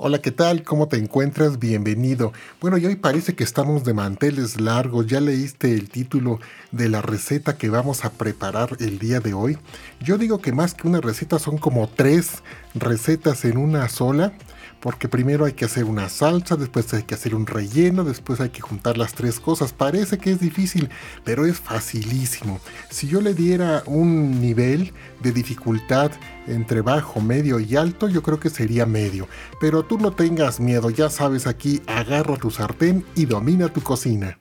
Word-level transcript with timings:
Hola, 0.00 0.20
¿qué 0.20 0.30
tal? 0.30 0.62
¿Cómo 0.62 0.86
te 0.86 0.96
encuentras? 0.96 1.58
Bienvenido. 1.58 2.32
Bueno, 2.60 2.78
y 2.78 2.86
hoy 2.86 2.94
parece 2.94 3.34
que 3.34 3.42
estamos 3.42 3.82
de 3.82 3.94
manteles 3.94 4.60
largos. 4.60 5.08
¿Ya 5.08 5.20
leíste 5.20 5.74
el 5.74 5.90
título 5.90 6.38
de 6.70 6.88
la 6.88 7.02
receta 7.02 7.58
que 7.58 7.68
vamos 7.68 8.04
a 8.04 8.12
preparar 8.12 8.76
el 8.78 9.00
día 9.00 9.18
de 9.18 9.34
hoy? 9.34 9.58
Yo 10.00 10.16
digo 10.16 10.38
que 10.38 10.52
más 10.52 10.74
que 10.74 10.86
una 10.86 11.00
receta 11.00 11.40
son 11.40 11.58
como 11.58 11.88
tres 11.88 12.44
recetas 12.76 13.44
en 13.44 13.56
una 13.56 13.88
sola 13.88 14.34
porque 14.80 15.08
primero 15.08 15.44
hay 15.44 15.52
que 15.52 15.64
hacer 15.64 15.84
una 15.84 16.08
salsa, 16.08 16.56
después 16.56 16.92
hay 16.94 17.02
que 17.02 17.14
hacer 17.14 17.34
un 17.34 17.46
relleno, 17.46 18.04
después 18.04 18.40
hay 18.40 18.50
que 18.50 18.60
juntar 18.60 18.98
las 18.98 19.14
tres 19.14 19.40
cosas. 19.40 19.72
Parece 19.72 20.18
que 20.18 20.32
es 20.32 20.40
difícil, 20.40 20.88
pero 21.24 21.46
es 21.46 21.58
facilísimo. 21.58 22.60
Si 22.90 23.08
yo 23.08 23.20
le 23.20 23.34
diera 23.34 23.82
un 23.86 24.40
nivel 24.40 24.92
de 25.20 25.32
dificultad 25.32 26.12
entre 26.46 26.80
bajo, 26.80 27.20
medio 27.20 27.60
y 27.60 27.76
alto, 27.76 28.08
yo 28.08 28.22
creo 28.22 28.40
que 28.40 28.50
sería 28.50 28.86
medio. 28.86 29.28
Pero 29.60 29.84
tú 29.84 29.98
no 29.98 30.12
tengas 30.12 30.60
miedo, 30.60 30.90
ya 30.90 31.10
sabes 31.10 31.46
aquí, 31.46 31.82
agarra 31.86 32.36
tu 32.36 32.50
sartén 32.50 33.04
y 33.14 33.26
domina 33.26 33.72
tu 33.72 33.80
cocina. 33.82 34.38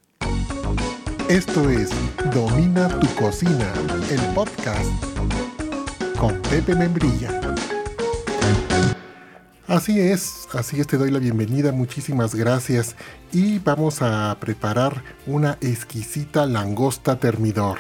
Esto 1.30 1.70
es 1.70 1.90
Domina 2.34 2.88
tu 3.00 3.08
cocina, 3.16 3.74
el 4.10 4.20
podcast 4.34 4.90
con 6.18 6.42
Pepe 6.44 6.76
Membrilla. 6.76 7.47
Así 9.68 10.00
es, 10.00 10.48
así 10.54 10.80
es, 10.80 10.88
te 10.88 10.98
doy 10.98 11.12
la 11.12 11.20
bienvenida, 11.20 11.74
muchísimas 11.74 12.34
gracias. 12.34 12.96
Y 13.34 13.60
vamos 13.60 14.02
a 14.02 14.38
preparar 14.40 15.04
una 15.26 15.58
exquisita 15.60 16.46
langosta 16.46 17.20
termidor. 17.20 17.80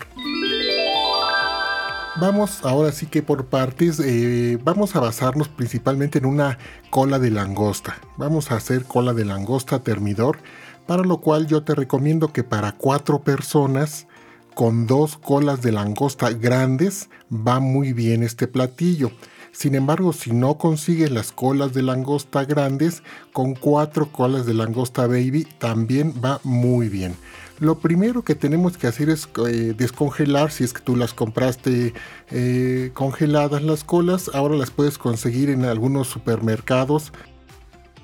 Vamos 2.20 2.59
ahora 2.64 2.92
sí 2.92 3.05
que 3.05 3.23
por 3.23 3.45
partes, 3.45 4.02
eh, 4.02 4.59
vamos 4.62 4.98
a 4.98 5.00
basarnos 5.00 5.48
principalmente 5.48 6.18
en 6.18 6.26
una 6.26 6.58
cola 6.90 7.20
de 7.20 7.31
langosta. 7.31 7.95
Vamos 8.17 8.52
a 8.52 8.56
hacer 8.56 8.84
cola 8.84 9.14
de 9.14 9.23
langosta 9.23 9.80
termidor, 9.80 10.40
para 10.88 11.03
lo 11.03 11.22
cual 11.22 11.47
yo 11.47 11.64
te 11.64 11.73
recomiendo 11.73 12.34
que 12.34 12.44
para 12.44 12.73
cuatro 12.73 13.22
personas 13.22 14.08
con 14.56 14.88
dos 14.88 15.17
colas 15.17 15.62
de 15.62 15.72
langosta 15.72 16.31
grandes 16.31 17.09
va 17.31 17.62
muy 17.62 17.94
bien 17.94 18.23
este 18.23 18.47
platillo. 18.47 19.12
Sin 19.52 19.76
embargo, 19.76 20.14
si 20.14 20.31
no 20.31 20.58
consigues 20.58 21.12
las 21.12 21.31
colas 21.31 21.73
de 21.73 21.81
langosta 21.81 22.45
grandes, 22.45 23.03
con 23.34 23.56
cuatro 23.56 24.12
colas 24.12 24.45
de 24.45 24.53
langosta 24.53 25.08
baby 25.08 25.48
también 25.58 26.14
va 26.23 26.40
muy 26.44 26.90
bien. 26.90 27.16
Lo 27.59 27.80
primero 27.80 28.23
que 28.23 28.36
tenemos 28.36 28.78
que 28.78 28.86
hacer 28.86 29.09
es 29.09 29.28
eh, 29.48 29.73
descongelar, 29.75 30.52
si 30.52 30.64
es 30.64 30.73
que 30.73 30.81
tú 30.81 30.95
las 30.95 31.14
compraste 31.14 31.94
eh, 32.30 32.92
congeladas 32.94 33.64
las 33.64 33.84
colas, 33.84 34.30
ahora 34.36 34.56
las 34.56 34.70
puedes 34.70 35.00
conseguir 35.00 35.50
en 35.50 35.66
algunos 35.66 36.08
supermercados, 36.08 37.12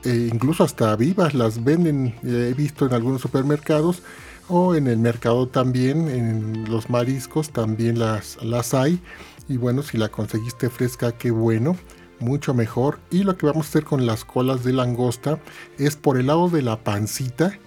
eh, 0.05 0.29
incluso 0.33 0.63
hasta 0.63 0.95
vivas 0.95 1.35
las 1.35 1.63
venden, 1.63 2.15
he 2.23 2.53
visto 2.55 2.87
en 2.87 2.93
algunos 2.93 3.21
supermercados, 3.21 4.01
o 4.49 4.75
en 4.75 4.87
el 4.87 4.97
mercado 4.97 5.47
también, 5.47 6.09
en 6.09 6.69
los 6.69 6.89
mariscos 6.89 7.51
también 7.51 7.99
las, 7.99 8.37
las 8.43 8.73
hay. 8.73 8.99
Y 9.47 9.57
bueno, 9.57 9.83
si 9.83 9.97
la 9.97 10.09
conseguiste 10.09 10.69
fresca, 10.69 11.11
qué 11.11 11.31
bueno, 11.31 11.75
mucho 12.19 12.53
mejor. 12.53 12.99
Y 13.11 13.23
lo 13.23 13.37
que 13.37 13.45
vamos 13.45 13.67
a 13.67 13.69
hacer 13.69 13.83
con 13.83 14.05
las 14.05 14.25
colas 14.25 14.63
de 14.63 14.73
langosta 14.73 15.39
es 15.77 15.95
por 15.95 16.17
el 16.17 16.27
lado 16.27 16.49
de 16.49 16.61
la 16.61 16.83
pancita, 16.83 17.59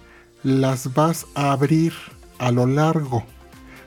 las 0.43 0.93
vas 0.93 1.25
a 1.35 1.51
abrir 1.51 1.93
a 2.39 2.51
lo 2.51 2.65
largo. 2.65 3.23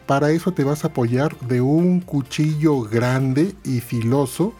Para 0.06 0.30
eso 0.30 0.52
te 0.52 0.64
vas 0.64 0.84
a 0.84 0.88
apoyar 0.88 1.38
de 1.41 1.61
un 1.61 2.00
cuchillo 2.00 2.83
grande 2.83 3.55
y 3.64 3.80
filoso 3.80 4.55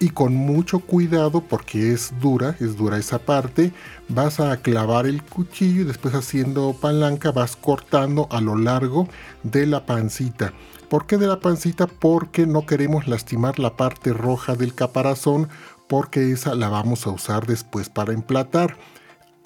y 0.00 0.10
con 0.10 0.34
mucho 0.34 0.78
cuidado 0.78 1.40
porque 1.40 1.92
es 1.92 2.12
dura, 2.20 2.56
es 2.60 2.76
dura 2.76 2.98
esa 2.98 3.18
parte, 3.18 3.72
vas 4.08 4.38
a 4.38 4.56
clavar 4.58 5.06
el 5.06 5.22
cuchillo 5.22 5.82
y 5.82 5.84
después 5.84 6.14
haciendo 6.14 6.72
palanca 6.80 7.32
vas 7.32 7.56
cortando 7.56 8.28
a 8.30 8.40
lo 8.40 8.56
largo 8.56 9.08
de 9.42 9.66
la 9.66 9.86
pancita. 9.86 10.52
¿Por 10.88 11.06
qué 11.06 11.18
de 11.18 11.26
la 11.26 11.40
pancita? 11.40 11.86
Porque 11.86 12.46
no 12.46 12.64
queremos 12.64 13.08
lastimar 13.08 13.58
la 13.58 13.76
parte 13.76 14.14
roja 14.14 14.54
del 14.54 14.74
caparazón 14.74 15.48
porque 15.86 16.32
esa 16.32 16.54
la 16.54 16.70
vamos 16.70 17.06
a 17.06 17.10
usar 17.10 17.46
después 17.46 17.90
para 17.90 18.14
emplatar. 18.14 18.76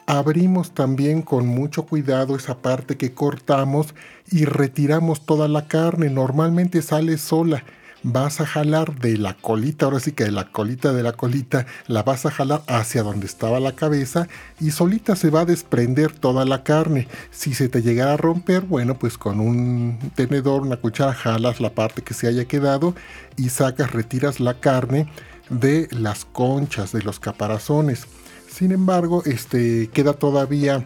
Abrimos 0.07 0.73
también 0.73 1.23
con 1.23 1.47
mucho 1.47 1.85
cuidado 1.87 2.37
esa 2.37 2.59
parte 2.59 2.97
que 2.97 3.13
cortamos 3.13 3.95
y 4.31 4.45
retiramos 4.45 5.27
toda 5.27 5.49
la 5.49 5.67
carne. 5.67 6.11
Normalmente 6.11 6.81
sale 6.81 7.19
sola 7.19 7.65
vas 8.03 8.41
a 8.41 8.47
jalar 8.47 8.99
de 8.99 9.17
la 9.17 9.35
colita, 9.35 9.87
ahora 9.87 10.01
sí 10.01 10.13
que 10.13 10.25
de 10.25 10.33
la 10.33 10.49
colita 10.51 10.93
de 10.93 11.03
la 11.03 11.13
colita, 11.13 11.67
la 11.87 12.03
vas 12.03 12.27
a 12.27 12.31
jalar 12.31 12.63
hacia 12.67 13.03
donde 13.03 13.27
estaba 13.27 13.61
la 13.61 13.73
cabeza 13.73 14.29
y 14.61 14.71
solita 14.71 15.17
se 15.17 15.31
va 15.31 15.41
a 15.41 15.45
desprender 15.45 16.13
toda 16.13 16.45
la 16.45 16.63
carne. 16.63 17.09
Si 17.31 17.55
se 17.55 17.69
te 17.69 17.83
llegara 17.83 18.15
a 18.15 18.17
romper, 18.17 18.63
bueno, 18.63 18.99
pues 18.99 19.19
con 19.19 19.41
un 19.41 19.99
tenedor, 20.15 20.63
una 20.63 20.77
cuchara, 20.77 21.15
jalas 21.15 21.61
la 21.61 21.71
parte 21.71 22.03
que 22.03 22.15
se 22.15 22.27
haya 22.27 22.45
quedado 22.47 22.95
y 23.37 23.49
sacas, 23.49 23.93
retiras 23.93 24.41
la 24.41 24.55
carne 24.55 25.09
de 25.51 25.89
las 25.91 26.25
conchas, 26.25 26.93
de 26.93 27.03
los 27.03 27.21
caparazones. 27.21 28.07
Sin 28.49 28.73
embargo, 28.73 29.23
este 29.25 29.89
queda 29.93 30.13
todavía 30.13 30.85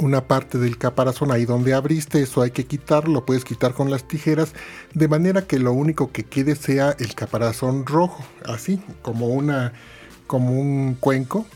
una 0.00 0.26
parte 0.26 0.58
del 0.58 0.78
caparazón 0.78 1.32
ahí 1.32 1.44
donde 1.44 1.74
abriste, 1.74 2.22
eso 2.22 2.42
hay 2.42 2.50
que 2.50 2.66
quitarlo, 2.66 3.14
lo 3.14 3.26
puedes 3.26 3.44
quitar 3.44 3.74
con 3.74 3.90
las 3.90 4.06
tijeras, 4.06 4.52
de 4.94 5.08
manera 5.08 5.42
que 5.42 5.58
lo 5.58 5.72
único 5.72 6.12
que 6.12 6.24
quede 6.24 6.56
sea 6.56 6.94
el 6.98 7.14
caparazón 7.14 7.86
rojo, 7.86 8.24
así 8.44 8.80
como 9.02 9.28
una 9.28 9.72
como 10.26 10.52
un 10.52 10.94
cuenco, 11.00 11.46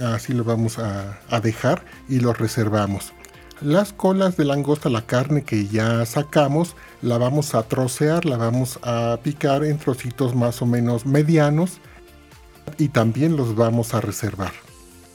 así 0.00 0.32
lo 0.32 0.44
vamos 0.44 0.78
a, 0.78 1.20
a 1.28 1.40
dejar 1.40 1.84
y 2.08 2.20
lo 2.20 2.32
reservamos. 2.32 3.12
Las 3.60 3.92
colas 3.92 4.36
de 4.36 4.44
langosta, 4.44 4.88
la 4.88 5.06
carne 5.06 5.44
que 5.44 5.68
ya 5.68 6.04
sacamos, 6.06 6.74
la 7.00 7.18
vamos 7.18 7.54
a 7.54 7.62
trocear, 7.62 8.24
la 8.24 8.36
vamos 8.36 8.80
a 8.82 9.18
picar 9.22 9.64
en 9.64 9.78
trocitos 9.78 10.34
más 10.34 10.62
o 10.62 10.66
menos 10.66 11.06
medianos 11.06 11.78
y 12.78 12.88
también 12.88 13.36
los 13.36 13.54
vamos 13.54 13.94
a 13.94 14.00
reservar. 14.00 14.52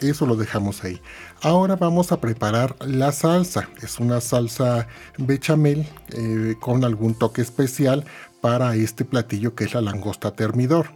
Eso 0.01 0.25
lo 0.25 0.35
dejamos 0.35 0.83
ahí. 0.83 1.01
Ahora 1.41 1.75
vamos 1.75 2.11
a 2.11 2.21
preparar 2.21 2.75
la 2.85 3.11
salsa. 3.11 3.69
Es 3.81 3.99
una 3.99 4.21
salsa 4.21 4.87
bechamel 5.17 5.87
eh, 6.09 6.55
con 6.59 6.83
algún 6.83 7.15
toque 7.15 7.41
especial 7.41 8.05
para 8.41 8.75
este 8.75 9.05
platillo 9.05 9.55
que 9.55 9.63
es 9.63 9.73
la 9.73 9.81
langosta 9.81 10.31
termidor. 10.35 10.87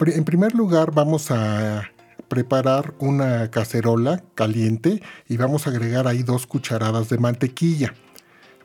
En 0.00 0.24
primer 0.24 0.54
lugar 0.54 0.92
vamos 0.92 1.30
a 1.30 1.90
preparar 2.28 2.94
una 2.98 3.50
cacerola 3.50 4.22
caliente 4.34 5.02
y 5.28 5.36
vamos 5.36 5.66
a 5.66 5.70
agregar 5.70 6.06
ahí 6.06 6.22
dos 6.22 6.46
cucharadas 6.46 7.08
de 7.08 7.18
mantequilla. 7.18 7.94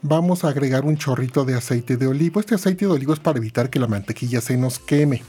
Vamos 0.02 0.44
a 0.44 0.50
agregar 0.50 0.86
un 0.86 0.98
chorrito 0.98 1.44
de 1.44 1.56
aceite 1.56 1.98
de 1.98 2.08
olivo. 2.08 2.40
Este 2.40 2.56
aceite 2.56 2.86
de 2.86 2.92
olivo 2.92 3.14
es 3.14 3.20
para 3.20 3.38
evitar 3.38 3.70
que 3.70 3.80
la 3.80 3.88
mantequilla 3.88 4.42
se 4.42 4.58
nos 4.58 4.80
queme. 4.80 5.24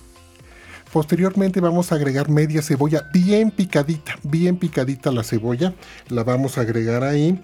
Posteriormente 0.93 1.61
vamos 1.61 1.93
a 1.93 1.95
agregar 1.95 2.29
media 2.29 2.63
cebolla 2.63 3.09
bien 3.13 3.53
picadita, 3.53 4.19
bien 4.25 4.57
picadita 4.57 5.13
la 5.13 5.23
cebolla. 5.23 5.73
La 6.09 6.25
vamos 6.25 6.59
a 6.59 6.63
agregar 6.63 7.05
ahí 7.05 7.41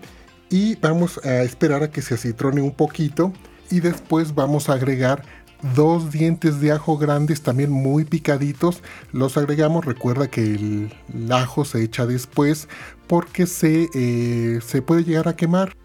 y 0.51 0.75
vamos 0.77 1.21
a 1.25 1.43
esperar 1.43 1.85
a 1.85 1.91
que 1.91 2.03
se 2.03 2.15
acitrone 2.15 2.61
un 2.61 2.73
poquito. 2.73 3.33
Y 3.71 3.81
después 3.81 4.35
vamos 4.35 4.69
a 4.69 4.75
agregar 4.75 5.23
dos 5.75 6.11
dientes 6.11 6.61
de 6.61 6.73
ajo 6.73 6.99
grandes 6.99 7.43
también 7.43 7.71
muy 7.71 8.05
picaditos. 8.05 8.83
Los 9.13 9.37
agregamos 9.37 9.85
recuerda 9.85 10.29
que 10.29 10.43
el, 10.43 10.93
ajo 11.31 11.65
se 11.65 11.83
echa 11.83 12.05
después 12.05 12.69
porque 13.07 13.47
se, 13.47 13.89
eh, 13.95 14.61
se 14.65 14.83
puede 14.83 15.05
llegar 15.05 15.29
a 15.29 15.37
quemar 15.37 15.77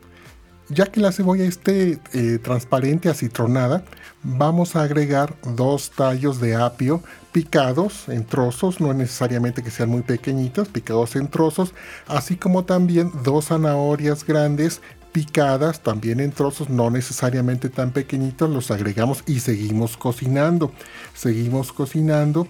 ya 0.74 0.86
que 0.86 1.00
la 1.00 1.12
cebolla 1.12 1.46
esté 1.46 2.00
eh, 2.14 2.40
transparente, 2.40 3.10
acitronada, 3.10 3.84
vamos 4.24 4.76
a 4.76 4.84
agregar 4.84 5.36
dos 5.56 5.92
tallos 5.92 6.40
de 6.40 6.56
apio 6.56 7.02
picados 7.32 8.10
en 8.10 8.26
trozos, 8.26 8.80
no 8.80 8.94
necesariamente 8.94 9.64
que 9.64 9.72
sean 9.72 9.90
muy 9.90 10.02
pequeñitos, 10.02 10.68
picados 10.68 11.16
en 11.16 11.28
trozos, 11.28 11.74
así 12.08 12.36
como 12.36 12.66
también 12.66 13.12
dos 13.24 13.48
zanahorias 13.48 14.26
grandes 14.26 14.82
picadas 15.12 15.82
también 15.82 16.20
en 16.20 16.32
trozos, 16.32 16.70
no 16.70 16.90
necesariamente 16.90 17.70
tan 17.70 17.92
pequeñitos, 17.92 18.50
los 18.50 18.72
agregamos 18.72 19.24
y 19.28 19.40
seguimos 19.40 19.98
cocinando. 19.98 20.72
Seguimos 21.14 21.74
cocinando 21.74 22.48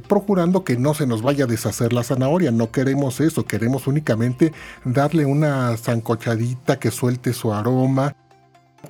procurando 0.00 0.64
que 0.64 0.76
no 0.76 0.94
se 0.94 1.06
nos 1.06 1.22
vaya 1.22 1.44
a 1.44 1.48
deshacer 1.48 1.92
la 1.92 2.02
zanahoria. 2.02 2.50
No 2.50 2.70
queremos 2.70 3.20
eso, 3.20 3.44
queremos 3.44 3.86
únicamente 3.86 4.52
darle 4.84 5.26
una 5.26 5.76
zancochadita 5.76 6.78
que 6.78 6.90
suelte 6.90 7.32
su 7.32 7.52
aroma, 7.52 8.16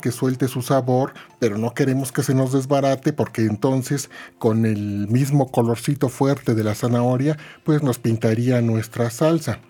que 0.01 0.11
suelte 0.11 0.49
su 0.49 0.63
sabor, 0.63 1.15
pero 1.39 1.59
no 1.59 1.75
queremos 1.75 2.13
que 2.13 2.23
se 2.23 2.35
nos 2.35 2.53
desbarate 2.53 3.13
porque 3.13 3.43
entonces 3.43 4.11
con 4.39 4.67
el 4.67 5.09
mismo 5.09 5.51
colorcito 5.51 6.09
fuerte 6.09 6.55
de 6.55 6.65
la 6.65 6.75
zanahoria, 6.75 7.37
pues 7.65 7.83
nos 7.83 7.99
pintaría 7.99 8.61
nuestra 8.61 9.11
salsa. 9.11 9.61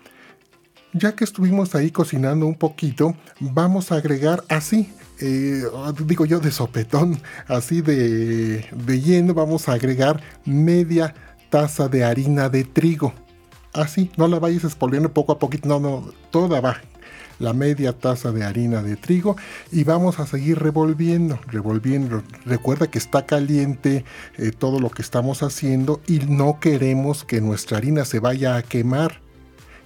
Ya 0.93 1.15
que 1.15 1.25
estuvimos 1.25 1.75
ahí 1.75 1.91
cocinando 1.91 2.45
un 2.45 2.55
poquito, 2.55 3.15
vamos 3.39 3.91
a 3.91 3.95
agregar 3.95 4.43
así, 4.47 4.93
eh, 5.19 5.63
digo 6.05 6.25
yo 6.25 6.39
de 6.39 6.51
sopetón, 6.51 7.19
así 7.47 7.81
de, 7.81 8.65
de 8.71 9.01
lleno, 9.01 9.33
vamos 9.33 9.69
a 9.69 9.73
agregar 9.73 10.21
media 10.45 11.13
taza 11.49 11.87
de 11.87 12.03
harina 12.03 12.49
de 12.49 12.63
trigo. 12.63 13.13
Así, 13.73 14.11
no 14.17 14.27
la 14.27 14.39
vayas 14.39 14.63
expoliendo 14.63 15.13
poco 15.13 15.33
a 15.33 15.39
poquito, 15.39 15.67
no, 15.67 15.79
no, 15.79 16.13
toda 16.31 16.61
va. 16.61 16.81
La 17.39 17.51
media 17.51 17.91
taza 17.91 18.31
de 18.31 18.45
harina 18.45 18.81
de 18.81 18.95
trigo 18.95 19.35
y 19.69 19.83
vamos 19.83 20.19
a 20.19 20.27
seguir 20.27 20.59
revolviendo, 20.59 21.37
revolviendo. 21.47 22.23
Recuerda 22.45 22.87
que 22.87 22.97
está 22.97 23.25
caliente 23.25 24.05
eh, 24.37 24.51
todo 24.57 24.79
lo 24.79 24.89
que 24.89 25.01
estamos 25.01 25.43
haciendo 25.43 26.01
y 26.07 26.19
no 26.19 26.61
queremos 26.61 27.25
que 27.25 27.41
nuestra 27.41 27.77
harina 27.77 28.05
se 28.05 28.19
vaya 28.19 28.55
a 28.55 28.63
quemar. 28.63 29.19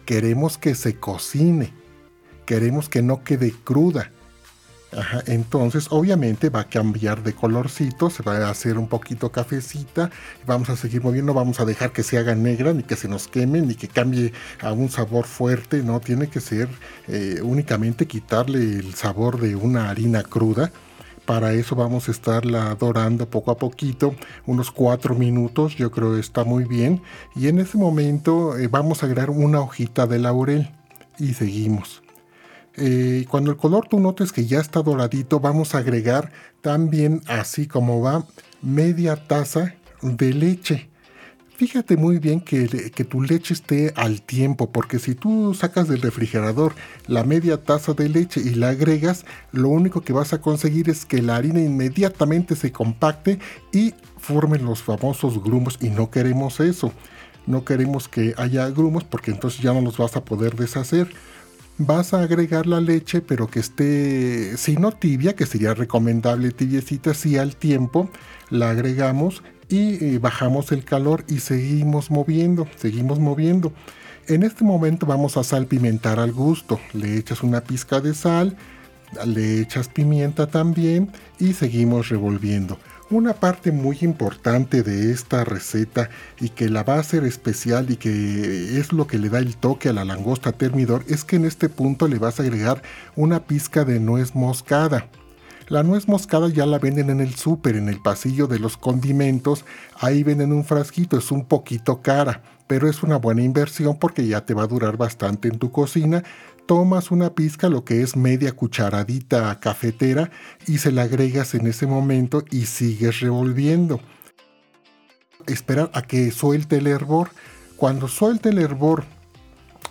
Queremos 0.05 0.59
que 0.59 0.75
se 0.75 0.95
cocine. 0.95 1.73
Queremos 2.45 2.87
que 2.87 3.01
no 3.01 3.23
quede 3.23 3.51
cruda 3.51 4.11
entonces 5.27 5.88
obviamente 5.91 6.50
va 6.50 6.62
a 6.62 6.69
cambiar 6.69 7.24
de 7.24 7.33
colorcito, 7.33 8.09
se 8.09 8.24
va 8.24 8.38
a 8.38 8.50
hacer 8.50 8.77
un 8.77 8.88
poquito 8.88 9.31
cafecita, 9.31 10.09
vamos 10.47 10.69
a 10.69 10.75
seguir 10.75 11.03
moviendo, 11.03 11.33
vamos 11.33 11.59
a 11.59 11.65
dejar 11.65 11.91
que 11.91 12.03
se 12.03 12.18
haga 12.18 12.36
negra, 12.36 12.74
ni 12.74 12.83
que 12.83 12.95
se 12.95 13.07
nos 13.07 13.27
queme, 13.27 13.62
ni 13.62 13.75
que 13.75 13.88
cambie 13.88 14.33
a 14.62 14.74
un 14.74 14.89
sabor 14.89 15.25
fuerte, 15.25 15.83
no, 15.83 16.00
tiene 16.00 16.27
que 16.27 16.39
ser 16.39 16.69
eh, 17.07 17.39
únicamente 17.44 18.07
quitarle 18.07 18.59
el 18.59 18.95
sabor 18.95 19.39
de 19.39 19.56
una 19.56 19.89
harina 19.89 20.24
cruda. 20.24 20.71
Para 21.25 21.53
eso 21.53 21.75
vamos 21.75 22.07
a 22.07 22.12
estarla 22.12 22.74
dorando 22.74 23.30
poco 23.30 23.51
a 23.51 23.57
poquito, 23.57 24.15
unos 24.47 24.71
4 24.71 25.13
minutos, 25.13 25.75
yo 25.75 25.91
creo 25.91 26.15
que 26.15 26.19
está 26.19 26.44
muy 26.44 26.63
bien. 26.63 27.03
Y 27.36 27.50
en 27.50 27.59
ese 27.59 27.77
momento 27.77 28.57
eh, 28.57 28.68
vamos 28.68 29.03
a 29.03 29.06
agregar 29.06 29.30
una 29.30 29.62
hojita 29.62 30.07
de 30.07 30.18
laurel 30.18 30.71
y 31.19 31.36
seguimos. 31.36 32.01
Eh, 32.79 33.25
cuando 33.29 33.51
el 33.51 33.57
color 33.57 33.87
tú 33.89 33.99
notes 33.99 34.31
que 34.31 34.45
ya 34.45 34.59
está 34.59 34.81
doradito, 34.81 35.39
vamos 35.39 35.75
a 35.75 35.79
agregar 35.79 36.31
también, 36.61 37.21
así 37.27 37.67
como 37.67 38.01
va, 38.01 38.25
media 38.61 39.15
taza 39.15 39.75
de 40.01 40.33
leche. 40.33 40.89
Fíjate 41.57 41.97
muy 41.97 42.19
bien 42.19 42.39
que, 42.39 42.89
que, 42.89 43.03
tu 43.03 43.21
leche 43.21 43.53
esté 43.53 43.91
al 43.97 44.21
tiempo, 44.21 44.71
porque 44.71 44.97
si 44.97 45.13
tú 45.13 45.53
sacas 45.53 45.89
del 45.89 46.01
refrigerador 46.01 46.73
la 47.05 47.25
media 47.25 47.61
taza 47.61 47.93
de 47.93 48.07
leche 48.07 48.39
y 48.39 48.51
la 48.51 48.69
agregas, 48.69 49.25
lo 49.51 49.67
único 49.67 49.99
que 49.99 50.13
vas 50.13 50.31
a 50.31 50.39
conseguir 50.39 50.89
es 50.89 51.05
que 51.05 51.21
la 51.21 51.35
harina 51.35 51.59
inmediatamente 51.59 52.55
se 52.55 52.71
compacte 52.71 53.39
y 53.73 53.93
formen 54.17 54.63
los 54.63 54.81
famosos 54.81 55.43
grumos 55.43 55.77
y 55.81 55.89
no 55.89 56.09
queremos 56.09 56.61
eso. 56.61 56.93
No 57.45 57.65
queremos 57.65 58.07
que 58.07 58.33
haya 58.37 58.69
grumos 58.69 59.03
porque 59.03 59.31
entonces 59.31 59.59
ya 59.59 59.73
no 59.73 59.81
los 59.81 59.97
vas 59.97 60.15
a 60.15 60.23
poder 60.23 60.55
deshacer 60.55 61.09
vas 61.79 62.13
a 62.13 62.21
agregar 62.21 62.67
la 62.67 62.81
leche, 62.81 63.21
pero 63.21 63.47
que 63.47 63.59
esté, 63.59 64.57
si 64.57 64.75
no 64.75 64.91
tibia, 64.91 65.35
que 65.35 65.45
sería 65.45 65.73
recomendable 65.73 66.51
tibiecita, 66.51 67.13
si 67.13 67.37
al 67.37 67.55
tiempo 67.55 68.09
la 68.49 68.69
agregamos 68.69 69.41
y 69.69 70.03
eh, 70.03 70.19
bajamos 70.19 70.71
el 70.71 70.83
calor 70.83 71.23
y 71.27 71.39
seguimos 71.39 72.11
moviendo, 72.11 72.67
seguimos 72.75 73.19
moviendo. 73.19 73.73
En 74.27 74.43
este 74.43 74.63
momento 74.63 75.05
vamos 75.05 75.37
a 75.37 75.43
salpimentar 75.43 76.19
al 76.19 76.33
gusto. 76.33 76.79
Le 76.93 77.17
echas 77.17 77.41
una 77.41 77.61
pizca 77.61 78.01
de 78.01 78.13
sal, 78.13 78.57
le 79.25 79.61
echas 79.61 79.87
pimienta 79.87 80.47
también 80.47 81.11
y 81.39 81.53
seguimos 81.53 82.09
revolviendo. 82.09 82.77
Una 83.11 83.33
parte 83.33 83.71
muy 83.71 83.97
importante 84.01 84.83
de 84.83 85.11
esta 85.11 85.44
receta 85.44 86.11
y 86.39 86.50
que 86.50 86.69
la 86.69 86.83
va 86.83 86.97
a 86.97 87.00
hacer 87.00 87.23
especial 87.23 87.89
y 87.89 87.95
que 87.95 88.77
es 88.77 88.94
lo 88.94 89.07
que 89.07 89.17
le 89.17 89.29
da 89.29 89.39
el 89.39 89.57
toque 89.57 89.89
a 89.89 89.94
la 89.94 90.06
langosta 90.06 90.51
termidor 90.51 91.03
es 91.07 91.23
que 91.23 91.38
en 91.38 91.45
este 91.45 91.69
punto 91.69 92.07
le 92.07 92.19
vas 92.19 92.39
a 92.39 92.44
agregar 92.44 92.83
una 93.15 93.45
pizca 93.45 93.83
de 93.83 94.00
nuez 94.00 94.35
moscada. 94.35 95.07
La 95.69 95.81
nuez 95.81 96.07
moscada 96.07 96.50
ya 96.50 96.67
la 96.67 96.77
venden 96.77 97.09
en 97.09 97.19
el 97.19 97.33
súper, 97.33 97.77
en 97.77 97.89
el 97.89 98.00
pasillo 98.00 98.45
de 98.45 98.59
los 98.59 98.77
condimentos. 98.77 99.65
Ahí 100.00 100.21
venden 100.21 100.51
un 100.51 100.63
frasquito, 100.63 101.17
es 101.17 101.31
un 101.31 101.45
poquito 101.45 102.03
cara, 102.03 102.44
pero 102.67 102.88
es 102.88 103.01
una 103.01 103.17
buena 103.17 103.41
inversión 103.41 103.97
porque 103.97 104.27
ya 104.27 104.45
te 104.45 104.53
va 104.53 104.63
a 104.63 104.67
durar 104.67 104.97
bastante 104.97 105.47
en 105.47 105.57
tu 105.57 105.71
cocina 105.71 106.23
tomas 106.69 107.10
una 107.10 107.33
pizca, 107.33 107.68
lo 107.68 107.83
que 107.83 108.04
es 108.04 108.16
media 108.16 108.51
cucharadita 108.51 109.60
cafetera, 109.60 110.30
y 110.68 110.77
se 110.77 110.92
la 110.92 111.01
agregas 111.01 111.56
en 111.56 111.66
ese 111.66 111.88
momento 111.88 112.45
y 112.51 112.68
sigues 112.68 113.21
revolviendo. 113.21 114.00
Esperar 115.48 115.89
a 115.95 116.04
que 116.04 116.30
suelte 116.30 116.77
el 116.77 116.86
hervor. 116.86 117.31
Cuando 117.75 118.07
suelte 118.07 118.50
el 118.50 118.60
hervor 118.60 119.04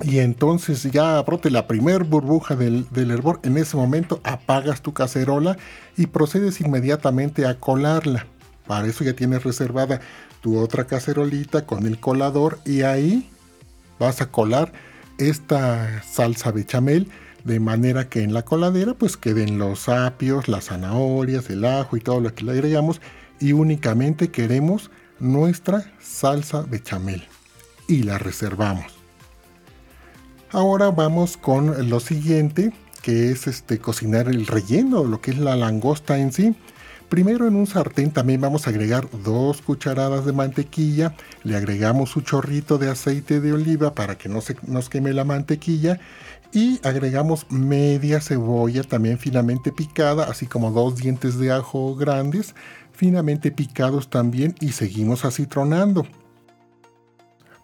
y 0.04 0.20
entonces 0.20 0.84
ya 0.84 1.20
brote 1.22 1.50
la 1.50 1.66
primer 1.66 2.04
burbuja 2.04 2.54
del, 2.54 2.86
del, 2.92 3.10
hervor, 3.10 3.40
en 3.42 3.56
ese 3.56 3.76
momento 3.76 4.20
apagas 4.22 4.80
tu 4.80 4.92
cacerola 4.94 5.56
y 5.96 6.06
procedes 6.06 6.60
inmediatamente 6.60 7.44
a 7.44 7.58
colarla. 7.58 8.26
Para 8.68 8.86
eso 8.86 9.02
ya 9.02 9.14
tienes 9.14 9.42
reservada 9.42 10.00
tu 10.42 10.56
otra 10.56 10.86
cacerolita 10.86 11.66
con 11.66 11.86
el 11.86 11.98
colador 11.98 12.60
y 12.64 12.82
ahí 12.82 13.28
vas 13.98 14.20
a 14.20 14.30
colar 14.30 14.72
esta 15.18 16.02
salsa 16.02 16.50
bechamel 16.52 17.08
de 17.44 17.60
manera 17.60 18.08
que 18.08 18.22
en 18.22 18.32
la 18.32 18.44
coladera 18.44 18.94
pues 18.94 19.16
queden 19.16 19.58
los 19.58 19.88
apios, 19.88 20.48
las 20.48 20.66
zanahorias, 20.66 21.50
el 21.50 21.64
ajo 21.64 21.96
y 21.96 22.00
todo 22.00 22.20
lo 22.20 22.34
que 22.34 22.44
le 22.44 22.52
agregamos 22.52 23.00
y 23.40 23.52
únicamente 23.52 24.30
queremos 24.30 24.90
nuestra 25.18 25.92
salsa 26.00 26.62
bechamel 26.62 27.24
y 27.86 28.02
la 28.02 28.18
reservamos. 28.18 28.86
Ahora 30.50 30.90
vamos 30.90 31.36
con 31.36 31.90
lo 31.90 32.00
siguiente 32.00 32.72
que 33.02 33.30
es 33.30 33.46
este 33.46 33.78
cocinar 33.78 34.28
el 34.28 34.46
relleno, 34.46 35.04
lo 35.04 35.20
que 35.20 35.30
es 35.30 35.38
la 35.38 35.56
langosta 35.56 36.18
en 36.18 36.32
sí. 36.32 36.54
Primero 37.08 37.48
en 37.48 37.56
un 37.56 37.66
sartén 37.66 38.10
también 38.10 38.42
vamos 38.42 38.66
a 38.66 38.70
agregar 38.70 39.08
dos 39.24 39.62
cucharadas 39.62 40.26
de 40.26 40.32
mantequilla, 40.32 41.14
le 41.42 41.56
agregamos 41.56 42.14
un 42.16 42.24
chorrito 42.24 42.76
de 42.76 42.90
aceite 42.90 43.40
de 43.40 43.54
oliva 43.54 43.94
para 43.94 44.18
que 44.18 44.28
no 44.28 44.42
se 44.42 44.56
nos 44.66 44.90
queme 44.90 45.14
la 45.14 45.24
mantequilla 45.24 46.00
y 46.52 46.80
agregamos 46.86 47.50
media 47.50 48.20
cebolla 48.20 48.82
también 48.82 49.18
finamente 49.18 49.72
picada, 49.72 50.24
así 50.24 50.46
como 50.46 50.70
dos 50.70 50.96
dientes 50.96 51.38
de 51.38 51.50
ajo 51.50 51.94
grandes, 51.94 52.54
finamente 52.92 53.52
picados 53.52 54.10
también 54.10 54.54
y 54.60 54.72
seguimos 54.72 55.24
acitronando. 55.24 56.06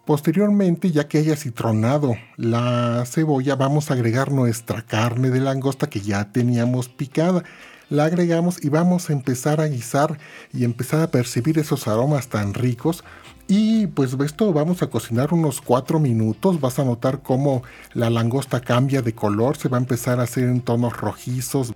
Posteriormente, 0.05 0.91
ya 0.91 1.07
que 1.07 1.19
haya 1.19 1.35
citronado 1.35 2.15
la 2.37 3.03
cebolla, 3.05 3.55
vamos 3.55 3.89
a 3.89 3.95
agregar 3.95 4.31
nuestra 4.31 4.83
carne 4.83 5.29
de 5.29 5.39
langosta 5.39 5.87
que 5.87 6.01
ya 6.01 6.31
teníamos 6.31 6.89
picada 6.89 7.43
la 7.89 8.05
agregamos 8.05 8.63
y 8.63 8.69
vamos 8.69 9.09
a 9.09 9.13
empezar 9.13 9.61
a 9.61 9.67
guisar 9.67 10.17
y 10.53 10.63
empezar 10.63 11.01
a 11.01 11.11
percibir 11.11 11.59
esos 11.59 11.87
aromas 11.87 12.27
tan 12.27 12.53
ricos. 12.53 13.03
Y 13.47 13.87
pues 13.87 14.15
esto 14.25 14.51
vamos 14.53 14.81
a 14.81 14.87
cocinar 14.87 15.33
unos 15.33 15.61
4 15.61 15.99
minutos. 15.99 16.59
Vas 16.59 16.79
a 16.79 16.83
notar 16.83 17.21
cómo 17.21 17.63
la 17.93 18.09
langosta 18.09 18.61
cambia 18.61 19.01
de 19.01 19.13
color, 19.13 19.57
se 19.57 19.69
va 19.69 19.77
a 19.77 19.81
empezar 19.81 20.19
a 20.19 20.23
hacer 20.23 20.45
en 20.45 20.61
tonos 20.61 20.97
rojizos. 20.97 21.73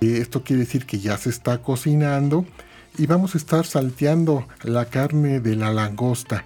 Esto 0.00 0.44
quiere 0.44 0.60
decir 0.60 0.86
que 0.86 1.00
ya 1.00 1.16
se 1.16 1.30
está 1.30 1.60
cocinando 1.60 2.44
y 2.96 3.06
vamos 3.06 3.34
a 3.34 3.38
estar 3.38 3.66
salteando 3.66 4.46
la 4.62 4.84
carne 4.84 5.40
de 5.40 5.56
la 5.56 5.72
langosta. 5.72 6.44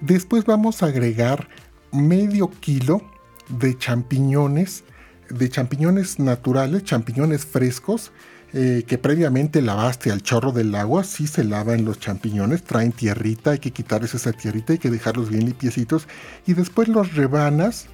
Después 0.00 0.44
vamos 0.44 0.82
a 0.82 0.86
agregar 0.86 1.48
medio 1.90 2.50
kilo 2.60 3.02
de 3.48 3.76
champiñones 3.76 4.84
de 5.30 5.48
champiñones 5.48 6.18
naturales, 6.18 6.84
champiñones 6.84 7.44
frescos, 7.44 8.12
eh, 8.52 8.84
que 8.86 8.98
previamente 8.98 9.62
lavaste 9.62 10.12
al 10.12 10.22
chorro 10.22 10.52
del 10.52 10.74
agua, 10.74 11.02
sí 11.02 11.26
se 11.26 11.42
lavan 11.42 11.84
los 11.84 11.98
champiñones, 11.98 12.62
traen 12.62 12.92
tierrita, 12.92 13.50
hay 13.50 13.58
que 13.58 13.72
quitarles 13.72 14.14
esa 14.14 14.32
tierrita, 14.32 14.72
hay 14.72 14.78
que 14.78 14.90
dejarlos 14.90 15.28
bien 15.28 15.46
limpiecitos 15.46 16.06
y 16.46 16.54
después 16.54 16.86
los 16.86 17.14
rebanas 17.14 17.86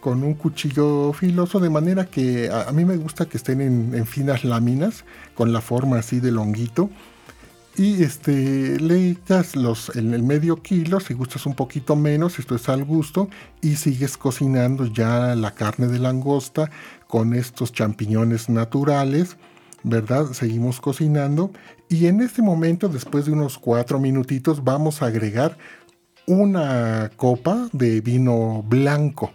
con 0.00 0.22
un 0.22 0.34
cuchillo 0.34 1.12
filoso 1.12 1.58
de 1.58 1.68
manera 1.68 2.04
que 2.04 2.48
a, 2.48 2.70
mí 2.70 2.84
me 2.84 2.96
gusta 2.96 3.26
que 3.26 3.36
estén 3.36 3.60
en, 3.60 3.92
en, 3.92 4.06
finas 4.06 4.44
láminas 4.44 5.04
con 5.34 5.52
la 5.52 5.60
forma 5.60 5.98
así 5.98 6.20
de 6.20 6.30
longuito 6.30 6.88
y 7.76 8.02
este, 8.02 8.80
le 8.80 9.10
echas 9.10 9.54
los, 9.54 9.94
en 9.96 10.14
el 10.14 10.22
medio 10.22 10.62
kilo, 10.62 10.98
si 11.00 11.14
gustas 11.14 11.44
un 11.46 11.54
poquito 11.54 11.94
menos, 11.94 12.38
esto 12.38 12.54
es 12.54 12.68
al 12.68 12.84
gusto, 12.84 13.28
y 13.60 13.76
sigues 13.76 14.16
cocinando 14.16 14.86
ya 14.86 15.34
la 15.34 15.52
carne 15.52 15.86
de 15.86 15.98
langosta 15.98 16.70
con 17.06 17.34
estos 17.34 17.72
champiñones 17.72 18.48
naturales, 18.48 19.36
¿verdad? 19.82 20.32
Seguimos 20.32 20.80
cocinando 20.80 21.50
y 21.88 22.06
en 22.06 22.22
este 22.22 22.40
momento, 22.42 22.88
después 22.88 23.26
de 23.26 23.32
unos 23.32 23.58
cuatro 23.58 24.00
minutitos, 24.00 24.64
vamos 24.64 25.02
a 25.02 25.06
agregar 25.06 25.58
una 26.26 27.10
copa 27.16 27.68
de 27.72 28.00
vino 28.00 28.64
blanco 28.66 29.32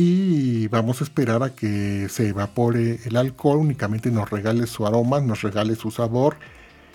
y 0.00 0.68
vamos 0.68 1.00
a 1.00 1.04
esperar 1.04 1.42
a 1.42 1.56
que 1.56 2.08
se 2.08 2.28
evapore 2.28 3.00
el 3.04 3.16
alcohol, 3.16 3.58
únicamente 3.58 4.12
nos 4.12 4.30
regale 4.30 4.68
su 4.68 4.86
aroma, 4.86 5.20
nos 5.20 5.42
regale 5.42 5.74
su 5.74 5.90
sabor 5.90 6.36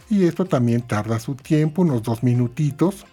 y 0.09 0.23
esto 0.23 0.45
también 0.45 0.83
tarda 0.83 1.19
su 1.19 1.35
tiempo, 1.35 1.81
unos 1.81 2.01
dos 2.01 2.23
minutitos. 2.23 3.05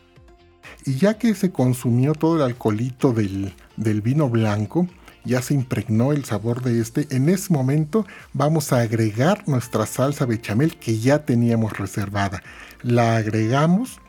Y 0.87 0.95
ya 0.95 1.19
que 1.19 1.35
se 1.35 1.51
consumió 1.51 2.15
todo 2.15 2.37
el 2.37 2.43
alcoholito 2.43 3.13
del, 3.13 3.53
del 3.77 4.01
vino 4.01 4.29
blanco, 4.29 4.87
ya 5.25 5.43
se 5.43 5.55
impregnó 5.55 6.13
el 6.13 6.25
sabor 6.25 6.63
de 6.63 6.81
este, 6.81 7.09
en 7.11 7.29
ese 7.29 7.53
momento 7.53 8.07
vamos 8.33 8.73
a 8.73 8.83
agregar 8.83 9.49
nuestra 9.49 9.87
salsa 9.87 10.25
bechamel 10.25 10.77
que 10.77 11.01
ya 11.01 11.25
teníamos 11.25 11.77
reservada. 11.77 12.45
la 12.83 13.17
agregamos. 13.17 14.01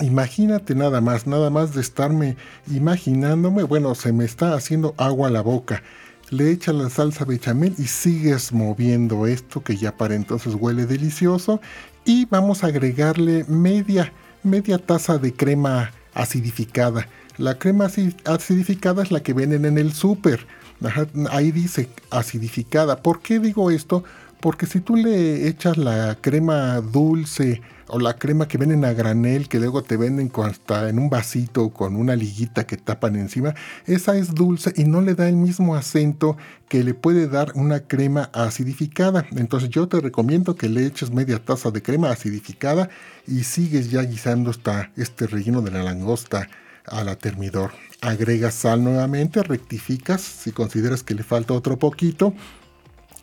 Imagínate 0.00 0.74
nada 0.74 1.00
más, 1.00 1.26
nada 1.26 1.50
más 1.50 1.74
de 1.74 1.80
estarme 1.80 2.36
imaginándome, 2.70 3.62
bueno, 3.62 3.94
se 3.94 4.12
me 4.12 4.24
está 4.24 4.54
haciendo 4.54 4.94
agua 4.96 5.28
a 5.28 5.30
la 5.30 5.42
boca. 5.42 5.82
Le 6.30 6.50
echas 6.50 6.74
la 6.74 6.88
salsa 6.88 7.26
bechamel 7.26 7.74
y 7.76 7.84
sigues 7.84 8.52
moviendo 8.52 9.26
esto 9.26 9.62
que 9.62 9.76
ya 9.76 9.96
para 9.96 10.14
entonces 10.14 10.54
huele 10.54 10.86
delicioso. 10.86 11.60
Y 12.06 12.24
vamos 12.24 12.64
a 12.64 12.68
agregarle 12.68 13.44
media, 13.48 14.12
media 14.42 14.78
taza 14.78 15.18
de 15.18 15.34
crema 15.34 15.92
acidificada. 16.14 17.06
La 17.36 17.58
crema 17.58 17.90
acidificada 18.24 19.02
es 19.02 19.12
la 19.12 19.22
que 19.22 19.34
venden 19.34 19.66
en 19.66 19.76
el 19.76 19.92
súper. 19.92 20.46
Ahí 21.30 21.52
dice 21.52 21.90
acidificada. 22.10 23.02
¿Por 23.02 23.20
qué 23.20 23.38
digo 23.38 23.70
esto? 23.70 24.02
Porque 24.40 24.66
si 24.66 24.80
tú 24.80 24.96
le 24.96 25.46
echas 25.48 25.76
la 25.76 26.16
crema 26.20 26.80
dulce 26.80 27.60
o 27.92 27.98
la 27.98 28.14
crema 28.14 28.48
que 28.48 28.56
venden 28.56 28.86
a 28.86 28.94
granel, 28.94 29.48
que 29.48 29.60
luego 29.60 29.82
te 29.82 29.98
venden 29.98 30.32
hasta 30.42 30.88
en 30.88 30.98
un 30.98 31.10
vasito 31.10 31.68
con 31.68 31.94
una 31.94 32.16
liguita 32.16 32.66
que 32.66 32.78
tapan 32.78 33.16
encima, 33.16 33.54
esa 33.84 34.16
es 34.16 34.34
dulce 34.34 34.72
y 34.76 34.84
no 34.84 35.02
le 35.02 35.14
da 35.14 35.28
el 35.28 35.36
mismo 35.36 35.76
acento 35.76 36.38
que 36.70 36.82
le 36.84 36.94
puede 36.94 37.28
dar 37.28 37.52
una 37.54 37.80
crema 37.80 38.30
acidificada. 38.32 39.26
Entonces 39.32 39.68
yo 39.68 39.88
te 39.88 40.00
recomiendo 40.00 40.56
que 40.56 40.70
le 40.70 40.86
eches 40.86 41.10
media 41.10 41.38
taza 41.38 41.70
de 41.70 41.82
crema 41.82 42.10
acidificada 42.10 42.88
y 43.26 43.44
sigues 43.44 43.90
ya 43.90 44.00
guisando 44.00 44.50
esta, 44.50 44.90
este 44.96 45.26
relleno 45.26 45.60
de 45.60 45.72
la 45.72 45.82
langosta 45.82 46.48
a 46.86 47.04
la 47.04 47.16
termidor. 47.16 47.72
Agregas 48.00 48.54
sal 48.54 48.82
nuevamente, 48.82 49.42
rectificas 49.42 50.22
si 50.22 50.50
consideras 50.50 51.02
que 51.02 51.14
le 51.14 51.24
falta 51.24 51.52
otro 51.52 51.78
poquito 51.78 52.32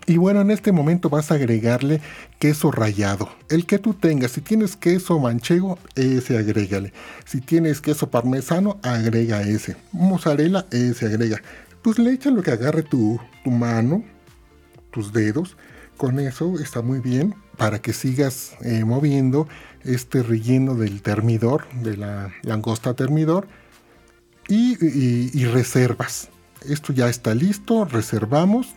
y 0.09 0.17
bueno, 0.17 0.41
en 0.41 0.49
este 0.49 0.71
momento 0.71 1.07
vas 1.11 1.29
a 1.29 1.35
agregarle 1.35 2.01
queso 2.39 2.71
rallado. 2.71 3.29
El 3.47 3.67
que 3.67 3.77
tú 3.77 3.93
tengas. 3.93 4.31
Si 4.31 4.41
tienes 4.41 4.75
queso 4.75 5.19
manchego, 5.19 5.77
ese 5.93 6.35
agrégale. 6.35 6.93
Si 7.25 7.41
tienes 7.41 7.79
queso 7.79 8.09
parmesano, 8.09 8.79
agrega 8.81 9.43
ese. 9.43 9.75
Mozzarella, 9.91 10.65
ese 10.71 11.05
agrega. 11.05 11.43
Pues 11.83 11.99
le 11.99 12.11
echa 12.11 12.31
lo 12.31 12.41
que 12.41 12.49
agarre 12.49 12.81
tu, 12.81 13.19
tu 13.43 13.51
mano, 13.51 14.03
tus 14.89 15.13
dedos. 15.13 15.55
Con 15.95 16.19
eso 16.19 16.59
está 16.59 16.81
muy 16.81 17.01
bien 17.01 17.35
para 17.55 17.77
que 17.77 17.93
sigas 17.93 18.53
eh, 18.63 18.85
moviendo 18.85 19.47
este 19.83 20.23
relleno 20.23 20.73
del 20.73 21.03
termidor, 21.03 21.67
de 21.83 21.97
la 21.97 22.33
langosta 22.41 22.95
termidor. 22.95 23.47
y 24.47 25.45
reservas. 25.45 26.29
Esto 26.67 26.93
ya 26.93 27.09
está 27.09 27.35
listo, 27.35 27.85
reservamos 27.85 28.73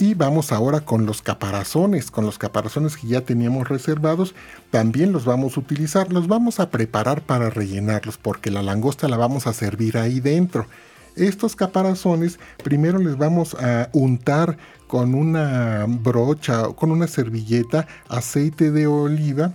y 0.00 0.14
vamos 0.14 0.50
ahora 0.50 0.80
con 0.80 1.04
los 1.04 1.20
caparazones, 1.20 2.10
con 2.10 2.24
los 2.24 2.38
caparazones 2.38 2.96
que 2.96 3.06
ya 3.06 3.20
teníamos 3.20 3.68
reservados, 3.68 4.34
también 4.70 5.12
los 5.12 5.26
vamos 5.26 5.56
a 5.56 5.60
utilizar, 5.60 6.10
los 6.10 6.26
vamos 6.26 6.58
a 6.58 6.70
preparar 6.70 7.20
para 7.20 7.50
rellenarlos 7.50 8.16
porque 8.16 8.50
la 8.50 8.62
langosta 8.62 9.08
la 9.08 9.18
vamos 9.18 9.46
a 9.46 9.52
servir 9.52 9.98
ahí 9.98 10.20
dentro. 10.20 10.66
Estos 11.16 11.54
caparazones 11.54 12.40
primero 12.64 12.98
les 12.98 13.18
vamos 13.18 13.54
a 13.54 13.90
untar 13.92 14.56
con 14.86 15.14
una 15.14 15.84
brocha 15.86 16.68
o 16.68 16.76
con 16.76 16.92
una 16.92 17.06
servilleta 17.06 17.86
aceite 18.08 18.70
de 18.70 18.86
oliva. 18.86 19.52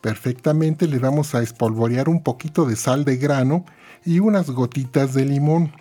Perfectamente 0.00 0.88
les 0.88 1.00
vamos 1.00 1.36
a 1.36 1.42
espolvorear 1.42 2.08
un 2.08 2.20
poquito 2.20 2.66
de 2.66 2.74
sal 2.74 3.04
de 3.04 3.16
grano 3.16 3.64
y 4.04 4.18
unas 4.18 4.50
gotitas 4.50 5.14
de 5.14 5.24
limón. 5.24 5.72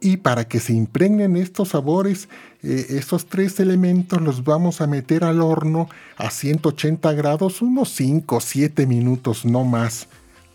Y 0.00 0.16
para 0.18 0.48
que 0.48 0.60
se 0.60 0.72
impregnen 0.72 1.36
estos 1.36 1.70
sabores, 1.70 2.28
eh, 2.62 2.86
estos 2.90 3.26
tres 3.26 3.60
elementos 3.60 4.20
los 4.22 4.44
vamos 4.44 4.80
a 4.80 4.86
meter 4.86 5.24
al 5.24 5.42
horno 5.42 5.88
a 6.16 6.30
180 6.30 7.12
grados 7.12 7.60
unos 7.60 7.90
5 7.90 8.36
o 8.36 8.40
7 8.40 8.86
minutos, 8.86 9.44
no 9.44 9.64
más. 9.64 10.08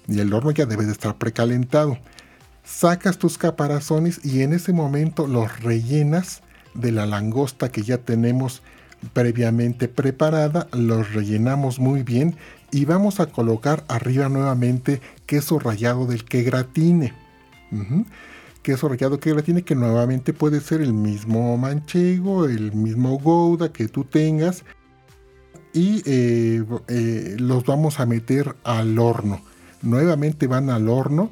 Y 0.08 0.20
el 0.20 0.34
horno 0.34 0.50
ya 0.52 0.66
debe 0.66 0.86
de 0.86 0.92
estar 0.92 1.16
precalentado. 1.16 2.00
Sacas 2.64 3.20
tus 3.20 3.38
caparazones 3.38 4.26
y 4.26 4.42
en 4.42 4.54
ese 4.54 4.74
momento 4.74 5.28
los 5.28 5.60
rellenas 5.62 6.42
de 6.74 6.92
la 6.92 7.06
langosta 7.06 7.72
que 7.72 7.84
ya 7.84 8.00
tenemos 8.00 8.64
previamente 9.14 9.88
preparada, 9.88 10.68
los 10.72 11.14
rellenamos 11.14 11.80
muy 11.80 12.02
bien 12.02 12.36
y 12.72 12.86
vamos 12.86 13.20
a 13.20 13.28
colocar 13.28 13.84
arriba 13.88 14.28
nuevamente 14.30 15.02
queso 15.28 15.60
rallado 15.60 16.08
del 16.08 16.26
que 16.26 16.42
gratine 16.42 17.14
queso 18.66 18.90
rallado 18.90 19.20
que 19.20 19.32
tiene 19.44 19.62
que 19.62 19.76
nuevamente 19.76 20.34
puede 20.34 20.60
ser 20.60 20.82
el 20.82 20.92
mismo 20.92 21.56
manchego, 21.56 22.46
el 22.46 22.74
mismo 22.74 23.20
gouda 23.20 23.72
que 23.72 23.88
tú 23.88 24.06
tengas 24.06 24.64
y 25.72 26.02
eh, 26.08 26.66
eh, 26.88 27.36
los 27.38 27.64
vamos 27.64 28.00
a 28.00 28.08
meter 28.08 28.56
al 28.64 28.98
horno. 28.98 29.40
Nuevamente 29.84 30.48
van 30.48 30.72
al 30.72 30.90
horno 30.90 31.30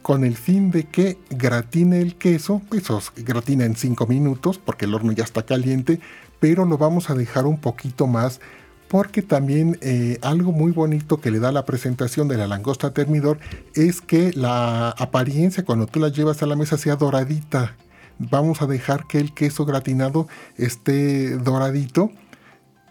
con 0.00 0.24
el 0.24 0.34
fin 0.34 0.70
de 0.70 0.84
que 0.84 1.18
gratine 1.28 2.00
el 2.00 2.16
queso, 2.16 2.62
eso 2.72 3.02
gratina 3.16 3.66
en 3.66 3.76
5 3.76 4.06
minutos 4.06 4.56
porque 4.56 4.86
el 4.86 4.94
horno 4.94 5.12
ya 5.12 5.24
está 5.24 5.44
caliente, 5.44 6.00
pero 6.40 6.64
lo 6.64 6.78
vamos 6.78 7.10
a 7.10 7.14
dejar 7.14 7.44
un 7.44 7.60
poquito 7.60 8.06
más 8.06 8.40
porque 8.88 9.22
también 9.22 9.78
eh, 9.80 10.18
algo 10.22 10.52
muy 10.52 10.72
bonito 10.72 11.20
que 11.20 11.30
le 11.30 11.40
da 11.40 11.52
la 11.52 11.64
presentación 11.64 12.28
de 12.28 12.36
la 12.36 12.46
langosta 12.46 12.92
termidor 12.92 13.38
es 13.74 14.00
que 14.00 14.32
la 14.32 14.90
apariencia 14.90 15.64
cuando 15.64 15.86
tú 15.86 16.00
la 16.00 16.08
llevas 16.08 16.42
a 16.42 16.46
la 16.46 16.56
mesa 16.56 16.78
sea 16.78 16.96
doradita. 16.96 17.76
Vamos 18.18 18.62
a 18.62 18.66
dejar 18.66 19.06
que 19.06 19.18
el 19.18 19.34
queso 19.34 19.66
gratinado 19.66 20.28
esté 20.56 21.36
doradito. 21.36 22.10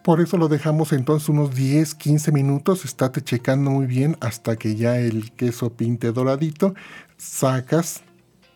Por 0.03 0.21
eso 0.21 0.37
lo 0.37 0.49
dejamos 0.49 0.93
entonces 0.93 1.29
unos 1.29 1.55
10, 1.55 1.95
15 1.95 2.31
minutos. 2.31 2.85
Estate 2.85 3.21
checando 3.23 3.71
muy 3.71 3.87
bien 3.87 4.17
hasta 4.19 4.55
que 4.55 4.75
ya 4.75 4.99
el 4.99 5.31
queso 5.31 5.71
pinte 5.71 6.11
doradito. 6.11 6.75
Sacas 7.17 8.03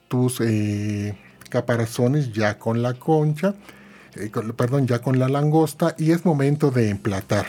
tus 0.10 0.42
eh, 0.42 1.18
caparazones 1.50 2.34
ya 2.34 2.60
con 2.60 2.84
la 2.84 2.94
concha 2.94 3.56
eh, 4.20 4.32
perdón, 4.56 4.88
ya 4.88 5.00
con 5.00 5.20
la 5.20 5.30
langosta 5.30 5.96
y 5.98 6.12
es 6.12 6.26
momento 6.26 6.72
de 6.72 6.90
emplatar. 6.90 7.48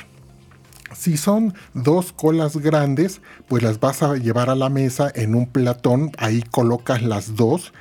Si 0.96 1.16
son 1.16 1.54
dos 1.72 2.12
colas 2.12 2.56
grandes, 2.56 3.20
pues 3.48 3.62
las 3.62 3.78
vas 3.78 4.02
a 4.02 4.16
llevar 4.16 4.50
a 4.50 4.56
la 4.56 4.68
mesa 4.68 5.10
en 5.14 5.34
un 5.34 5.46
platón, 5.46 6.10
ahí 6.18 6.42
colocas 6.42 7.02
las 7.02 7.36
dos 7.36 7.72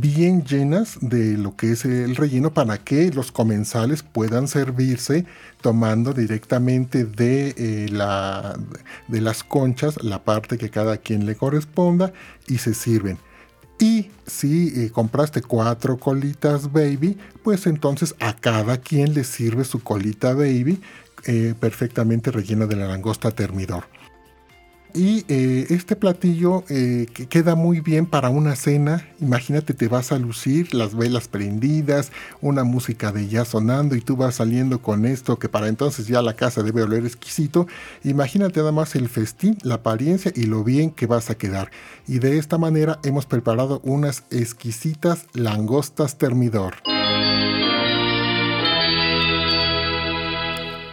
bien 0.00 0.44
llenas 0.44 0.96
de 1.02 1.36
lo 1.36 1.54
que 1.54 1.72
es 1.72 1.84
el 1.84 2.16
relleno 2.16 2.54
para 2.54 2.78
que 2.78 3.10
los 3.10 3.30
comensales 3.30 4.02
puedan 4.02 4.48
servirse 4.48 5.26
tomando 5.60 6.14
directamente 6.14 7.04
de, 7.04 7.54
eh, 7.58 7.88
las 7.90 9.44
conchas 9.44 10.02
la 10.02 10.24
parte 10.24 10.56
que 10.56 10.70
cada 10.70 10.96
quien 10.96 11.26
le 11.26 11.36
corresponda 11.36 12.12
y 12.48 12.58
se 12.58 12.72
sirven. 12.72 13.18
Y 13.82 14.12
si 14.28 14.68
eh, 14.76 14.90
compraste 14.92 15.42
cuatro 15.42 15.96
colitas 15.96 16.70
baby, 16.70 17.18
pues 17.42 17.66
entonces 17.66 18.14
a 18.20 18.36
cada 18.36 18.76
quien 18.76 19.12
le 19.12 19.24
sirve 19.24 19.64
su 19.64 19.82
colita 19.82 20.34
baby 20.34 20.80
eh, 21.24 21.54
perfectamente 21.58 22.30
rellena 22.30 22.66
de 22.66 22.76
la 22.76 22.86
langosta 22.86 23.32
termidor. 23.32 23.86
Y 24.94 25.24
eh, 25.28 25.66
este 25.70 25.96
platillo 25.96 26.64
eh, 26.68 27.06
que 27.14 27.26
queda 27.26 27.54
muy 27.54 27.80
bien 27.80 28.04
para 28.04 28.28
una 28.28 28.56
cena. 28.56 29.08
Imagínate, 29.20 29.72
te 29.72 29.88
vas 29.88 30.12
a 30.12 30.18
lucir, 30.18 30.74
las 30.74 30.94
velas 30.94 31.28
prendidas, 31.28 32.12
una 32.42 32.62
música 32.62 33.10
de 33.10 33.26
jazz 33.26 33.48
sonando 33.48 33.96
y 33.96 34.02
tú 34.02 34.16
vas 34.16 34.34
saliendo 34.34 34.82
con 34.82 35.06
esto 35.06 35.38
que 35.38 35.48
para 35.48 35.68
entonces 35.68 36.08
ya 36.08 36.20
la 36.20 36.34
casa 36.34 36.62
debe 36.62 36.82
oler 36.82 37.06
exquisito. 37.06 37.66
Imagínate 38.04 38.60
nada 38.60 38.72
más 38.72 38.94
el 38.94 39.08
festín, 39.08 39.56
la 39.62 39.76
apariencia 39.76 40.30
y 40.34 40.42
lo 40.42 40.62
bien 40.62 40.90
que 40.90 41.06
vas 41.06 41.30
a 41.30 41.36
quedar. 41.36 41.70
Y 42.06 42.18
de 42.18 42.36
esta 42.36 42.58
manera 42.58 42.98
hemos 43.02 43.24
preparado 43.24 43.80
unas 43.84 44.24
exquisitas 44.30 45.24
langostas 45.32 46.18
termidor. 46.18 46.74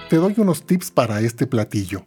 Te 0.09 0.15
doy 0.15 0.33
unos 0.37 0.65
tips 0.65 0.89
para 0.89 1.19
este 1.19 1.45
platillo 1.45 2.05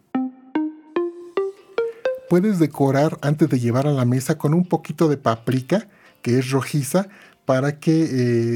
puedes 2.32 2.58
decorar 2.58 3.18
antes 3.20 3.50
de 3.50 3.60
llevar 3.60 3.86
a 3.86 3.92
la 3.92 4.06
mesa 4.06 4.38
con 4.38 4.54
un 4.54 4.64
poquito 4.64 5.06
de 5.06 5.18
paprika, 5.18 5.86
que 6.22 6.38
es 6.38 6.50
rojiza, 6.50 7.08
para 7.44 7.78
que 7.78 8.06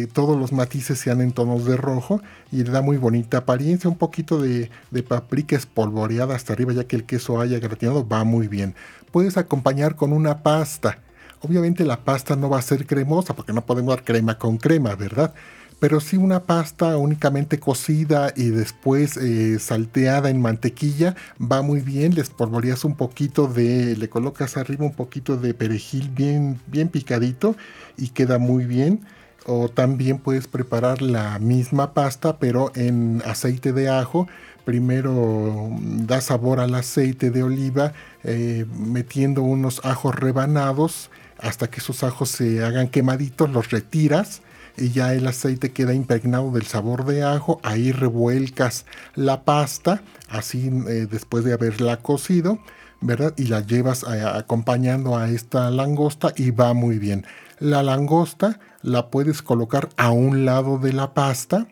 eh, 0.02 0.06
todos 0.06 0.38
los 0.38 0.50
matices 0.50 0.98
sean 0.98 1.20
en 1.20 1.32
tonos 1.32 1.66
de 1.66 1.76
rojo 1.76 2.22
y 2.50 2.64
le 2.64 2.70
da 2.70 2.80
muy 2.80 2.96
bonita 2.96 3.36
apariencia. 3.36 3.90
Un 3.90 3.98
poquito 3.98 4.40
de, 4.40 4.70
de, 4.90 5.02
paprika 5.02 5.56
espolvoreada 5.56 6.34
hasta 6.34 6.54
arriba, 6.54 6.72
ya 6.72 6.84
que 6.84 6.96
el 6.96 7.04
queso 7.04 7.38
haya 7.38 7.58
gratinado, 7.58 8.08
va 8.08 8.24
muy 8.24 8.48
bien. 8.48 8.74
Puedes 9.12 9.36
acompañar 9.36 9.94
con 9.94 10.14
una 10.14 10.42
pasta. 10.42 11.00
Obviamente 11.42 11.84
la 11.84 12.02
pasta 12.02 12.34
no 12.34 12.48
va 12.48 12.60
a 12.60 12.62
ser 12.62 12.86
cremosa 12.86 13.36
porque 13.36 13.52
no 13.52 13.66
podemos 13.66 13.94
dar 13.94 14.04
crema 14.04 14.38
con 14.38 14.56
crema, 14.56 14.94
¿verdad? 14.94 15.34
Pero 15.78 16.00
si 16.00 16.16
una 16.16 16.44
pasta 16.44 16.96
únicamente 16.96 17.60
cocida 17.60 18.32
y 18.34 18.48
después 18.48 19.16
eh, 19.16 19.58
salteada 19.58 20.30
en 20.30 20.40
mantequilla 20.40 21.16
va 21.40 21.62
muy 21.62 21.80
bien. 21.80 22.14
Les 22.14 22.30
polvoreas 22.30 22.84
un 22.84 22.96
poquito 22.96 23.46
de, 23.46 23.94
le 23.96 24.08
colocas 24.08 24.56
arriba 24.56 24.86
un 24.86 24.94
poquito 24.94 25.36
de 25.36 25.52
perejil 25.52 26.08
bien, 26.08 26.60
bien 26.66 26.88
picadito 26.88 27.56
y 27.96 28.08
queda 28.08 28.38
muy 28.38 28.64
bien. 28.64 29.00
O 29.44 29.68
también 29.68 30.18
puedes 30.18 30.48
preparar 30.48 31.02
la 31.02 31.38
misma 31.38 31.92
pasta 31.92 32.38
pero 32.38 32.72
en 32.74 33.22
aceite 33.26 33.72
de 33.72 33.88
ajo 33.88 34.26
primero 34.64 35.70
da 35.80 36.20
sabor 36.20 36.58
al 36.58 36.74
aceite 36.74 37.30
de 37.30 37.44
oliva 37.44 37.92
eh, 38.24 38.64
metiendo 38.76 39.42
unos 39.42 39.84
ajos 39.84 40.14
rebanados 40.16 41.10
hasta 41.38 41.68
que 41.68 41.80
esos 41.80 42.02
ajos 42.02 42.30
se 42.30 42.64
hagan 42.64 42.88
quemaditos, 42.88 43.50
los 43.50 43.70
retiras 43.70 44.40
y 44.76 44.90
ya 44.90 45.14
el 45.14 45.26
aceite 45.26 45.72
queda 45.72 45.94
impregnado 45.94 46.50
del 46.50 46.66
sabor 46.66 47.04
de 47.04 47.22
ajo. 47.22 47.60
Ahí 47.62 47.92
revuelcas 47.92 48.86
la 49.14 49.44
pasta, 49.44 50.02
así 50.28 50.70
eh, 50.88 51.06
después 51.10 51.44
de 51.44 51.52
haberla 51.52 51.98
cocido, 51.98 52.58
¿verdad? 53.00 53.34
Y 53.36 53.44
la 53.44 53.60
llevas 53.60 54.02
eh, 54.04 54.22
acompañando 54.22 55.16
a 55.16 55.30
esta 55.30 55.70
langosta 55.70 56.32
y 56.36 56.50
va 56.50 56.74
muy 56.74 56.98
bien. 56.98 57.26
La 57.58 57.82
langosta 57.82 58.60
la 58.82 59.10
puedes 59.10 59.42
colocar 59.42 59.88
a 59.96 60.10
un 60.10 60.44
lado 60.44 60.78
de 60.78 60.92
la 60.92 61.14
pasta 61.14 61.66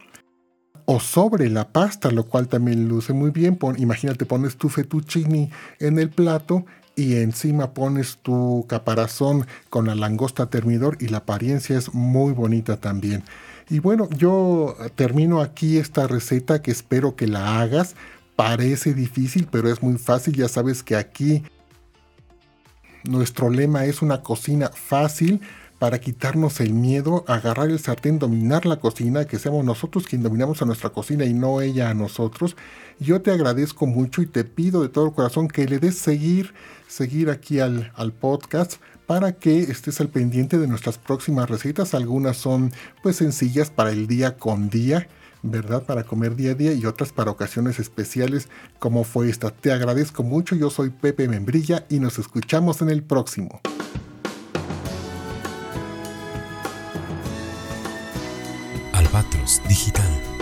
o 0.86 1.00
sobre 1.00 1.48
la 1.48 1.68
pasta, 1.68 2.10
lo 2.10 2.24
cual 2.24 2.48
también 2.48 2.88
luce 2.88 3.12
muy 3.12 3.30
bien. 3.30 3.58
imagínate, 3.78 4.26
pones 4.26 4.56
tu 4.56 4.68
fettuccini 4.68 5.50
en 5.78 5.98
el 5.98 6.10
plato 6.10 6.64
y 6.96 7.16
encima 7.16 7.74
pones 7.74 8.18
tu 8.18 8.66
caparazón 8.68 9.46
con 9.70 9.86
la 9.86 9.94
langosta 9.94 10.46
termidor 10.46 10.96
y 11.00 11.08
la 11.08 11.18
apariencia 11.18 11.76
es 11.76 11.92
muy 11.94 12.32
bonita 12.32 12.76
también. 12.76 13.24
Y 13.68 13.78
bueno, 13.78 14.08
yo 14.10 14.76
termino 14.94 15.40
aquí 15.40 15.78
esta 15.78 16.06
receta 16.06 16.62
que 16.62 16.70
espero 16.70 17.16
que 17.16 17.26
la 17.26 17.60
hagas. 17.60 17.94
Parece 18.36 18.94
difícil, 18.94 19.48
pero 19.50 19.68
es 19.68 19.82
muy 19.82 19.96
fácil. 19.96 20.34
Ya 20.34 20.48
sabes 20.48 20.82
que 20.82 20.96
aquí 20.96 21.42
nuestro 23.04 23.50
lema 23.50 23.86
es 23.86 24.02
una 24.02 24.22
cocina 24.22 24.68
fácil 24.68 25.40
para 25.78 25.98
quitarnos 25.98 26.60
el 26.60 26.72
miedo, 26.72 27.24
agarrar 27.26 27.68
el 27.68 27.78
sartén, 27.78 28.18
dominar 28.18 28.64
la 28.64 28.80
cocina, 28.80 29.26
que 29.26 29.38
seamos 29.38 29.64
nosotros 29.64 30.06
quien 30.06 30.22
dominamos 30.22 30.62
a 30.62 30.64
nuestra 30.64 30.90
cocina 30.90 31.24
y 31.24 31.34
no 31.34 31.60
ella 31.60 31.90
a 31.90 31.94
nosotros. 31.94 32.56
Yo 33.00 33.20
te 33.20 33.30
agradezco 33.30 33.86
mucho 33.86 34.22
y 34.22 34.26
te 34.26 34.44
pido 34.44 34.82
de 34.82 34.88
todo 34.88 35.12
corazón 35.12 35.48
que 35.48 35.66
le 35.66 35.78
des 35.78 35.98
seguir, 35.98 36.54
seguir 36.94 37.30
aquí 37.30 37.60
al, 37.60 37.92
al 37.96 38.12
podcast 38.12 38.74
para 39.06 39.32
que 39.32 39.60
estés 39.60 40.00
al 40.00 40.08
pendiente 40.08 40.58
de 40.58 40.66
nuestras 40.66 40.98
próximas 40.98 41.50
recetas. 41.50 41.94
Algunas 41.94 42.36
son 42.36 42.72
pues 43.02 43.16
sencillas 43.16 43.70
para 43.70 43.90
el 43.90 44.06
día 44.06 44.36
con 44.36 44.70
día. 44.70 45.08
¿verdad? 45.46 45.84
Para 45.84 46.04
comer 46.04 46.36
día 46.36 46.52
a 46.52 46.54
día 46.54 46.72
y 46.72 46.86
otras 46.86 47.12
para 47.12 47.30
ocasiones 47.30 47.78
especiales 47.78 48.48
como 48.78 49.04
fue 49.04 49.28
esta. 49.28 49.50
Te 49.50 49.72
agradezco 49.72 50.22
mucho, 50.22 50.56
yo 50.56 50.70
soy 50.70 50.88
Pepe 50.88 51.28
Membrilla 51.28 51.84
y 51.90 52.00
nos 52.00 52.18
escuchamos 52.18 52.80
en 52.80 52.88
el 52.88 53.02
próximo. 53.02 53.60
Albatros 58.94 59.60
Digital. 59.68 60.33